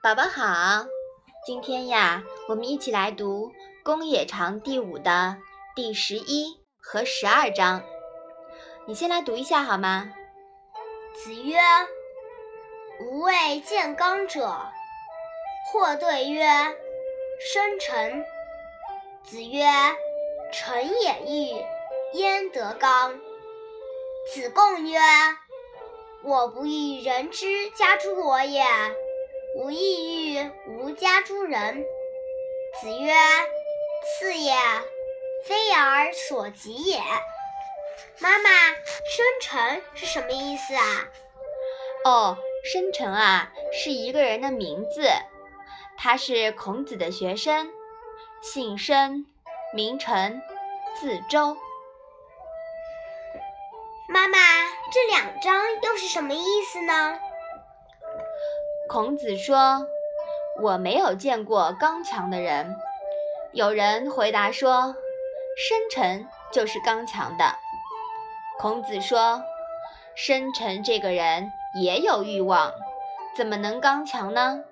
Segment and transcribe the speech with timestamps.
[0.00, 0.86] 宝宝好，
[1.44, 3.48] 今天呀，我们一起来读
[3.82, 5.36] 《公冶长》第五的
[5.74, 7.82] 第十一和十二章。
[8.86, 10.12] 你先来读一下好吗？
[11.14, 11.58] 子曰
[13.02, 14.56] ：“吾未见刚者。”
[15.72, 16.46] 或对曰
[17.52, 18.24] ：“生臣。”
[19.24, 19.66] 子曰
[20.54, 23.18] ：“臣也欲，焉得刚？”
[24.32, 24.96] 子贡曰
[26.22, 28.62] ：“我不欲人之家诸我也，
[29.58, 31.84] 吾亦欲吾家诸人。”
[32.80, 33.12] 子曰
[34.06, 34.54] ：“次也，
[35.46, 37.00] 非尔所及也。”
[38.20, 41.08] 妈妈，生辰是什么意思啊？
[42.04, 45.10] 哦，生辰啊，是一个人的名字。
[45.96, 47.68] 他是孔子的学生，
[48.40, 49.26] 姓申，
[49.74, 50.40] 名臣，
[51.00, 51.56] 字周。
[54.08, 54.38] 妈妈，
[54.92, 57.18] 这两章又是什么意思呢？
[58.88, 59.86] 孔子说
[60.62, 62.74] ：“我没有见过刚强的人。”
[63.52, 64.96] 有人回答说
[65.56, 67.44] ：“深沉就是刚强的。”
[68.58, 69.42] 孔子说
[70.16, 72.72] ：“深沉这个人也有欲望，
[73.36, 74.64] 怎么能刚强呢？”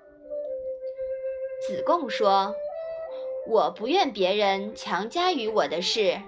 [1.67, 2.55] 子贡说
[3.47, 6.19] ：“我不愿别人强加于我的事。”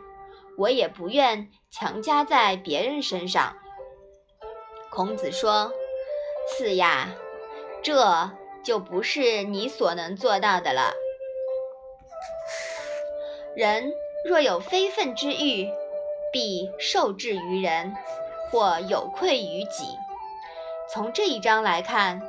[0.57, 3.55] 我也不愿强加在别人身上。
[4.91, 5.71] 孔子说
[6.51, 7.07] ：“次呀，
[7.83, 8.31] 这
[8.63, 10.93] 就不是你所能做到的了。
[13.55, 13.91] 人
[14.25, 15.69] 若有非分之欲，
[16.31, 17.95] 必受制于人，
[18.51, 19.85] 或有愧于己。
[20.91, 22.21] 从这一章来看，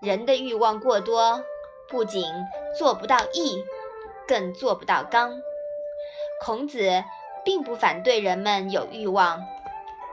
[0.00, 1.44] 人的欲望过多，
[1.88, 2.24] 不仅
[2.78, 3.64] 做不到义，
[4.26, 5.40] 更做不到刚。
[6.44, 7.04] 孔子。”
[7.44, 9.42] 并不反对人们有欲望，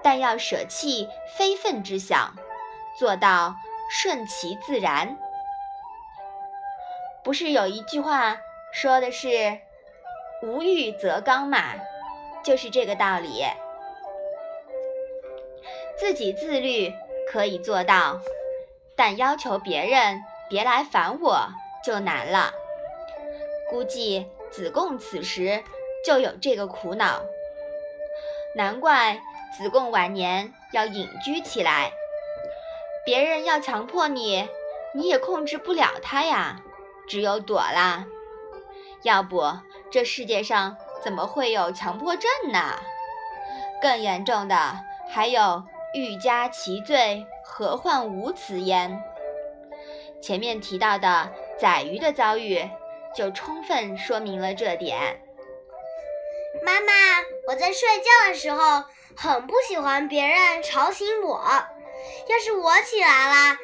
[0.02, 1.07] 但要舍弃
[1.38, 2.33] 非分之想，
[2.97, 3.53] 做到
[3.89, 5.17] 顺其自然。
[7.23, 8.37] 不是有一句话
[8.71, 9.59] 说的是
[10.44, 11.75] “无欲则刚”嘛？
[12.44, 13.44] 就是这个道理。
[15.97, 16.94] 自己自律
[17.31, 18.19] 可以做到，
[18.95, 21.49] 但要求别人别来烦我
[21.83, 22.53] 就难了。
[23.69, 25.63] 估计子贡此时。
[26.05, 27.25] 就有这个苦恼，
[28.55, 29.19] 难怪
[29.57, 31.91] 子贡晚年要隐居起来。
[33.09, 34.47] 别人要强迫你，
[34.94, 36.62] 你也控制不了他呀，
[37.08, 38.06] 只有躲啦。
[39.02, 39.52] 要不
[39.90, 42.80] 这世界上怎么会有强迫症呢？
[43.81, 44.78] 更严重的
[45.09, 45.64] 还有
[45.96, 49.02] 欲加其罪，何患无辞焉。
[50.22, 52.70] 前面提到的宰鱼的遭遇，
[53.16, 55.20] 就充分说明了这点。
[56.64, 56.94] 妈妈，
[57.47, 58.84] 我在睡觉的时候
[59.18, 61.41] 很不喜欢别人吵醒我。
[62.27, 63.57] 要是我起来了，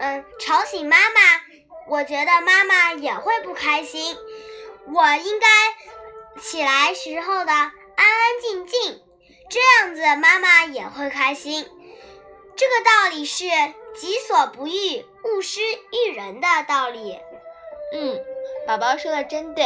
[0.00, 1.20] 嗯，吵醒妈妈，
[1.88, 4.16] 我觉得妈妈也会不开心。
[4.86, 5.46] 我应该
[6.40, 9.02] 起来时候的安安静静，
[9.48, 11.68] 这样子妈妈也会开心。
[12.56, 13.44] 这个道理是
[13.96, 17.18] “己所不欲，勿施于人”的道理。
[17.94, 18.20] 嗯，
[18.66, 19.64] 宝宝说的真对。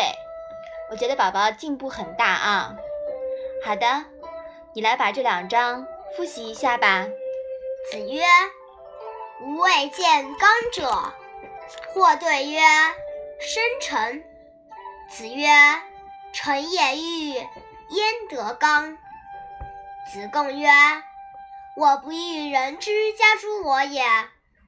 [0.90, 2.76] 我觉得宝宝进步很大啊！
[3.64, 4.04] 好的，
[4.72, 5.84] 你来把这两章
[6.16, 7.06] 复习一下吧。
[7.90, 8.22] 子曰
[9.42, 11.14] ：“吾未见刚者。”
[11.92, 12.60] 或对曰
[13.40, 14.24] ：“生臣。”
[15.10, 15.48] 子曰
[16.32, 17.48] ：“臣也欲，焉
[18.28, 18.96] 得刚？”
[20.12, 20.68] 子贡曰
[21.76, 24.04] ：“我不欲人之家诸我也，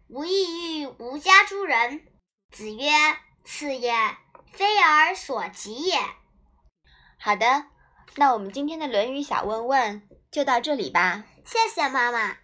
[0.08, 2.06] 吾亦欲吾家诸人。”
[2.52, 2.90] 子曰
[3.44, 3.92] ：“次也。”
[4.52, 5.98] 非尔所及也。
[7.20, 7.66] 好的，
[8.16, 11.24] 那我们今天的《论语》小问问就到这里吧。
[11.44, 12.38] 谢谢妈妈。